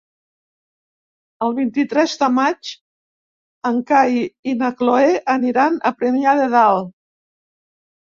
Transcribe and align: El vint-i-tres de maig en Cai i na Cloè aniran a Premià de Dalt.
El 1.47 1.51
vint-i-tres 1.57 2.15
de 2.21 2.29
maig 2.37 2.71
en 3.71 3.77
Cai 3.91 4.17
i 4.53 4.55
na 4.63 4.71
Cloè 4.79 5.11
aniran 5.35 5.77
a 5.91 5.93
Premià 6.01 6.33
de 6.41 6.49
Dalt. 6.55 6.89